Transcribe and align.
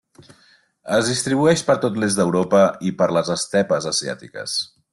Es 0.99 1.09
distribueix 1.09 1.63
per 1.67 1.75
tot 1.83 1.99
l’est 2.03 2.21
d’Europa 2.21 2.63
i 2.91 2.95
per 3.03 3.09
les 3.19 3.31
estepes 3.37 3.89
asiàtiques. 3.93 4.57